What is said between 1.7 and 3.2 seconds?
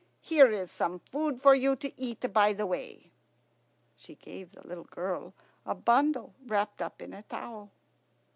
to eat by the way."